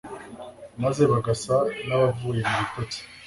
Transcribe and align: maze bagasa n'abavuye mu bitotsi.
maze 0.83 1.01
bagasa 1.11 1.55
n'abavuye 1.87 2.41
mu 2.49 2.55
bitotsi. 2.61 2.99